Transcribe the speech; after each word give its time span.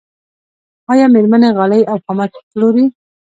آیا 0.91 1.05
میرمنې 1.13 1.49
غالۍ 1.57 1.81
او 1.91 1.97
خامک 2.03 2.31
پلوري؟ 2.49 2.85